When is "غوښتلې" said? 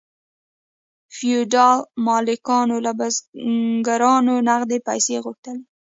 5.23-5.63